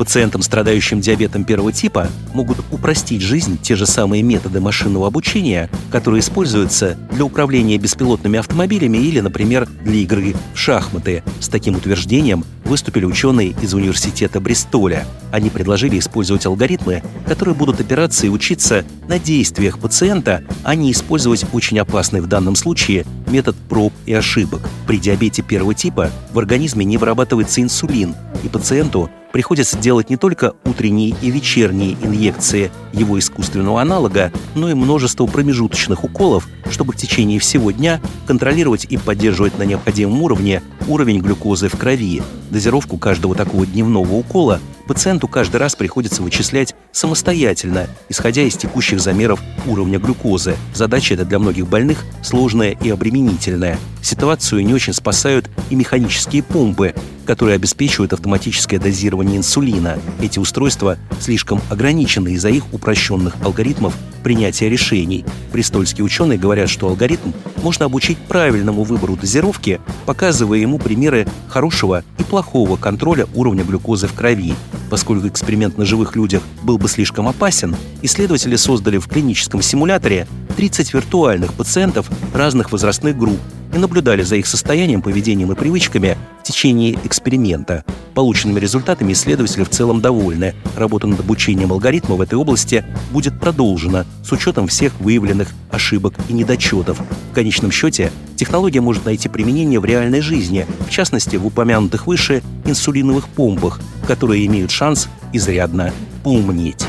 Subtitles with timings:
[0.00, 6.20] Пациентам, страдающим диабетом первого типа, могут упростить жизнь те же самые методы машинного обучения, которые
[6.20, 11.22] используются для управления беспилотными автомобилями или, например, для игры в шахматы.
[11.38, 15.04] С таким утверждением выступили ученые из университета Бристоля.
[15.32, 21.44] Они предложили использовать алгоритмы, которые будут опираться и учиться на действиях пациента, а не использовать
[21.52, 24.62] очень опасный в данном случае метод проб и ошибок.
[24.86, 30.54] При диабете первого типа в организме не вырабатывается инсулин, и пациенту приходится делать не только
[30.64, 37.38] утренние и вечерние инъекции его искусственного аналога, но и множество промежуточных уколов, чтобы в течение
[37.38, 42.22] всего дня контролировать и поддерживать на необходимом уровне уровень глюкозы в крови.
[42.50, 44.60] Дозировку каждого такого дневного укола
[44.90, 50.56] пациенту каждый раз приходится вычислять самостоятельно, исходя из текущих замеров уровня глюкозы.
[50.74, 53.78] Задача эта для многих больных сложная и обременительная.
[54.02, 56.92] Ситуацию не очень спасают и механические помпы,
[57.24, 59.96] которые обеспечивают автоматическое дозирование инсулина.
[60.20, 63.94] Эти устройства слишком ограничены из-за их упрощенных алгоритмов
[64.24, 65.24] принятия решений.
[65.52, 67.30] Престольские ученые говорят, что алгоритм
[67.62, 74.14] можно обучить правильному выбору дозировки, показывая ему примеры хорошего и плохого контроля уровня глюкозы в
[74.14, 74.56] крови.
[74.88, 80.94] Поскольку эксперимент на живых людях был бы слишком опасен, исследователи создали в клиническом симуляторе 30
[80.94, 83.40] виртуальных пациентов разных возрастных групп
[83.72, 87.84] и наблюдали за их состоянием, поведением и привычками в течение эксперимента.
[88.14, 90.54] Полученными результатами исследователи в целом довольны.
[90.76, 96.32] Работа над обучением алгоритма в этой области будет продолжена с учетом всех выявленных ошибок и
[96.32, 97.00] недочетов.
[97.30, 102.42] В конечном счете, технология может найти применение в реальной жизни, в частности, в упомянутых выше
[102.64, 105.92] инсулиновых помпах, которые имеют шанс изрядно
[106.24, 106.84] поумнеть.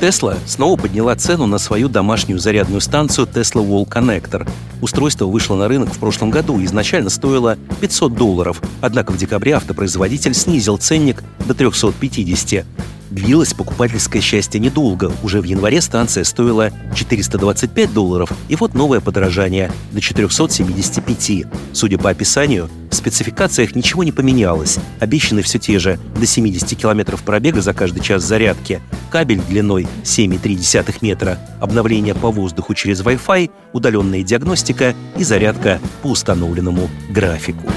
[0.00, 4.46] Tesla снова подняла цену на свою домашнюю зарядную станцию Tesla Wall Connector.
[4.82, 9.54] Устройство вышло на рынок в прошлом году и изначально стоило 500 долларов, однако в декабре
[9.54, 12.66] автопроизводитель снизил ценник до 350.
[13.10, 15.12] Длилось покупательское счастье недолго.
[15.22, 21.46] Уже в январе станция стоила 425 долларов, и вот новое подорожание до 475.
[21.72, 24.78] Судя по описанию, в спецификациях ничего не поменялось.
[24.98, 28.80] Обещаны все те же до 70 км пробега за каждый час зарядки,
[29.10, 36.88] кабель длиной 7,3 метра, обновление по воздуху через Wi-Fi, удаленная диагностика и зарядка по установленному
[37.10, 37.70] графику.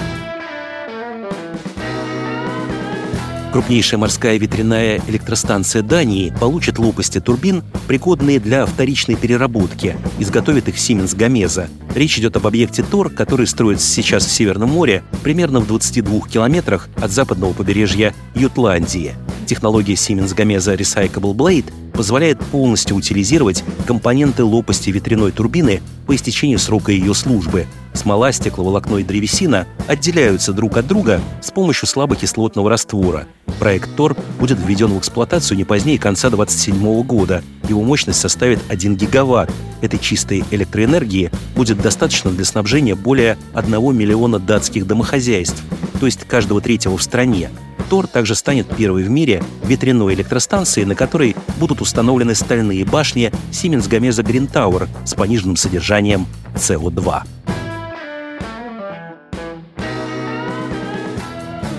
[3.51, 9.97] Крупнейшая морская ветряная электростанция Дании получит лопасти турбин, пригодные для вторичной переработки.
[10.19, 11.67] Изготовит их Siemens Gamesa.
[11.95, 16.89] Речь идет об объекте ТОР, который строится сейчас в Северном море, примерно в 22 километрах
[17.01, 19.15] от западного побережья Ютландии.
[19.47, 26.91] Технология Siemens Gamesa Recyclable Blade позволяет полностью утилизировать компоненты лопасти ветряной турбины по истечению срока
[26.91, 27.65] ее службы.
[27.99, 33.27] Смола, стекловолокно и древесина отделяются друг от друга с помощью слабокислотного раствора.
[33.59, 37.43] Проект ТОР будет введен в эксплуатацию не позднее конца 2027 года.
[37.67, 39.51] Его мощность составит 1 гигаватт.
[39.81, 45.61] Этой чистой электроэнергии будет достаточно для снабжения более 1 миллиона датских домохозяйств,
[45.99, 47.49] то есть каждого третьего в стране.
[47.89, 53.89] Тор также станет первой в мире ветряной электростанцией, на которой будут установлены стальные башни Siemens
[53.89, 57.23] Gamesa Green Tower с пониженным содержанием СО2.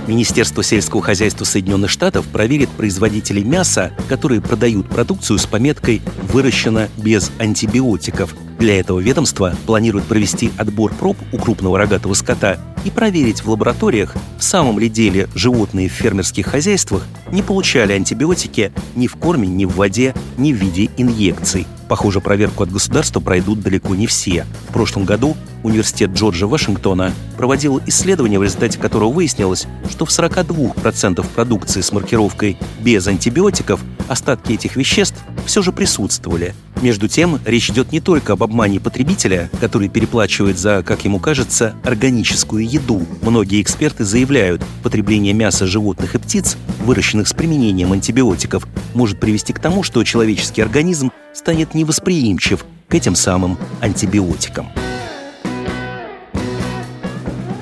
[0.06, 6.02] Министерство сельского хозяйства Соединенных Штатов проверит производителей мяса, которые продают продукцию с пометкой
[6.32, 8.34] «выращено без антибиотиков».
[8.58, 14.14] Для этого ведомство планирует провести отбор проб у крупного рогатого скота и проверить в лабораториях,
[14.38, 19.64] в самом ли деле животные в фермерских хозяйствах не получали антибиотики ни в корме, ни
[19.64, 21.66] в воде, ни в виде инъекций.
[21.90, 24.46] Похоже, проверку от государства пройдут далеко не все.
[24.68, 31.26] В прошлом году университет Джорджа Вашингтона проводил исследование, в результате которого выяснилось, что в 42%
[31.34, 36.54] продукции с маркировкой без антибиотиков остатки этих веществ все же присутствовали.
[36.82, 41.74] Между тем, речь идет не только об обмане потребителя, который переплачивает за, как ему кажется,
[41.84, 43.06] органическую еду.
[43.22, 49.58] Многие эксперты заявляют, потребление мяса животных и птиц, выращенных с применением антибиотиков, может привести к
[49.60, 54.68] тому, что человеческий организм станет невосприимчив к этим самым антибиотикам.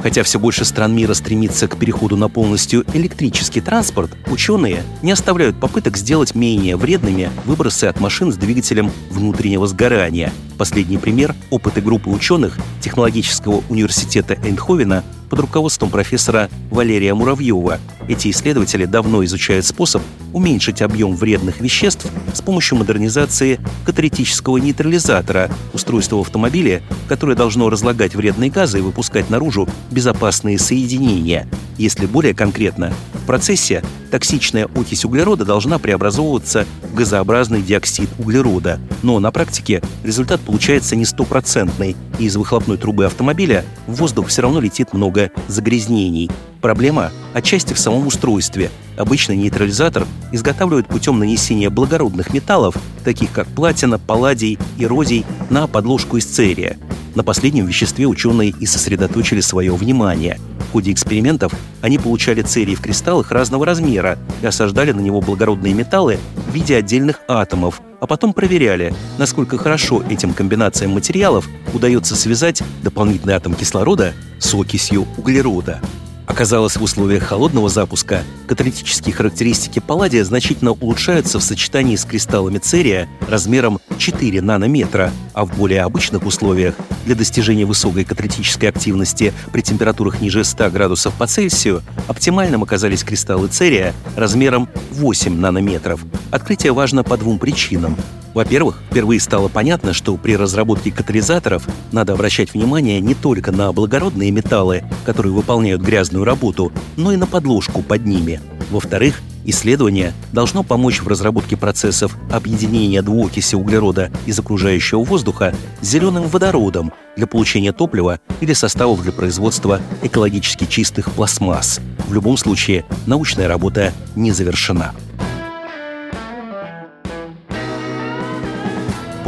[0.03, 5.59] Хотя все больше стран мира стремится к переходу на полностью электрический транспорт, ученые не оставляют
[5.59, 10.33] попыток сделать менее вредными выбросы от машин с двигателем внутреннего сгорания.
[10.56, 17.78] Последний пример– опыты группы ученых Технологического университета Эйнховена под руководством профессора Валерия Муравьева.
[18.08, 20.02] Эти исследователи давно изучают способ
[20.32, 28.14] уменьшить объем вредных веществ с помощью модернизации каталитического нейтрализатора, устройства в автомобиле, которое должно разлагать
[28.14, 31.48] вредные газы и выпускать наружу безопасные соединения.
[31.76, 38.81] Если более конкретно, в процессе токсичная окись углерода должна преобразовываться в газообразный диоксид углерода.
[39.02, 44.43] Но на практике результат получается не стопроцентный, и из выхлопной трубы автомобиля в воздух все
[44.43, 46.31] равно летит много загрязнений.
[46.60, 48.70] Проблема отчасти в самом устройстве.
[48.96, 56.16] Обычно нейтрализатор изготавливают путем нанесения благородных металлов, таких как платина, палладий и родий, на подложку
[56.16, 56.76] из церия.
[57.14, 60.38] На последнем веществе ученые и сосредоточили свое внимание.
[60.69, 65.73] В ходе экспериментов они получали церий в кристаллах разного размера и осаждали на него благородные
[65.73, 72.62] металлы в виде отдельных атомов, а потом проверяли, насколько хорошо этим комбинациям материалов удается связать
[72.82, 75.81] дополнительный атом кислорода с окисью углерода.
[76.28, 83.08] Оказалось, в условиях холодного запуска каталитические характеристики палладия значительно улучшаются в сочетании с кристаллами церия
[83.28, 86.75] размером 4 нанометра, а в более обычных условиях
[87.06, 93.48] для достижения высокой каталитической активности при температурах ниже 100 градусов по Цельсию оптимальным оказались кристаллы
[93.48, 96.04] церия размером 8 нанометров.
[96.30, 97.96] Открытие важно по двум причинам.
[98.34, 104.30] Во-первых, впервые стало понятно, что при разработке катализаторов надо обращать внимание не только на благородные
[104.30, 108.40] металлы, которые выполняют грязную работу, но и на подложку под ними.
[108.70, 116.28] Во-вторых, исследование должно помочь в разработке процессов объединения двуокиси углерода из окружающего воздуха с зеленым
[116.28, 121.80] водородом для получения топлива или составов для производства экологически чистых пластмасс.
[122.06, 124.92] В любом случае, научная работа не завершена.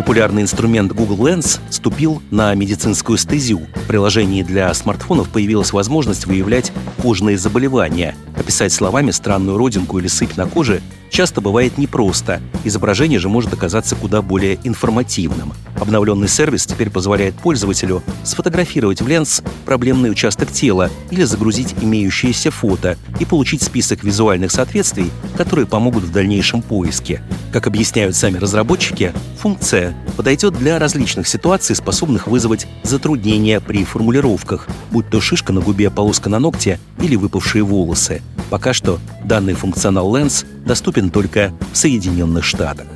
[0.00, 3.60] Популярный инструмент Google Lens ступил на медицинскую стезю.
[3.74, 8.16] В приложении для смартфонов появилась возможность выявлять кожные заболевания.
[8.40, 12.40] Описать словами странную родинку или сыпь на коже часто бывает непросто.
[12.64, 15.52] Изображение же может оказаться куда более информативным.
[15.78, 22.96] Обновленный сервис теперь позволяет пользователю сфотографировать в ленс проблемный участок тела или загрузить имеющиеся фото
[23.18, 27.22] и получить список визуальных соответствий, которые помогут в дальнейшем поиске.
[27.52, 35.10] Как объясняют сами разработчики, функция подойдет для различных ситуаций, способных вызвать затруднения при формулировках, будь
[35.10, 38.22] то шишка на губе, полоска на ногте или выпавшие волосы.
[38.48, 42.86] Пока что данный функционал Lens доступен только в Соединенных Штатах.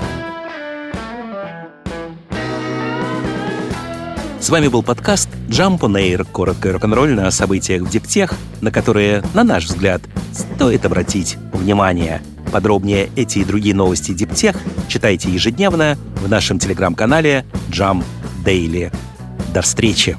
[4.40, 8.70] С вами был подкаст Jump on Air, коротко и рок-н-ролльно о событиях в Диптех, на
[8.70, 10.02] которые, на наш взгляд,
[10.32, 12.20] стоит обратить внимание.
[12.52, 14.56] Подробнее эти и другие новости Диптех
[14.86, 18.04] читайте ежедневно в нашем телеграм-канале Jump
[18.44, 18.94] Daily.
[19.54, 20.18] До встречи!